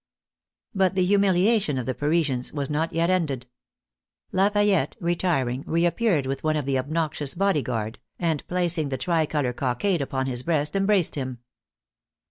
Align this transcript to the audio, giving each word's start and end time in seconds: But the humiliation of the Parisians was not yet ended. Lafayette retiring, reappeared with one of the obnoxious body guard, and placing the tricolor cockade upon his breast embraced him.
But 0.73 0.95
the 0.95 1.05
humiliation 1.05 1.77
of 1.77 1.85
the 1.85 1.93
Parisians 1.93 2.51
was 2.51 2.71
not 2.71 2.91
yet 2.91 3.11
ended. 3.11 3.45
Lafayette 4.31 4.95
retiring, 4.99 5.63
reappeared 5.67 6.25
with 6.25 6.43
one 6.43 6.55
of 6.55 6.65
the 6.65 6.79
obnoxious 6.79 7.35
body 7.35 7.61
guard, 7.61 7.99
and 8.17 8.43
placing 8.47 8.89
the 8.89 8.97
tricolor 8.97 9.53
cockade 9.53 10.01
upon 10.01 10.25
his 10.25 10.41
breast 10.41 10.75
embraced 10.75 11.13
him. 11.13 11.37